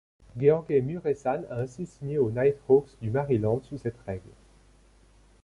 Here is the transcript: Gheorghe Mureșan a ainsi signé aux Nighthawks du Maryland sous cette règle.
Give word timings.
Gheorghe 0.35 0.79
Mureșan 0.81 1.45
a 1.51 1.59
ainsi 1.59 1.85
signé 1.85 2.17
aux 2.17 2.31
Nighthawks 2.31 2.97
du 3.03 3.11
Maryland 3.11 3.61
sous 3.61 3.77
cette 3.77 3.99
règle. 4.07 4.31